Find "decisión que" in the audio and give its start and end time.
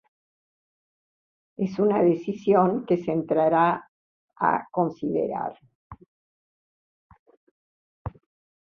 2.01-2.97